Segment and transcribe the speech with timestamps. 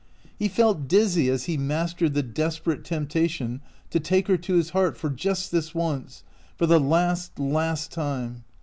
[0.39, 3.61] He felt dizzy as he mastered the desperate temptation
[3.91, 6.23] to take her to his heart for just this once—
[6.57, 8.43] for the last, last time.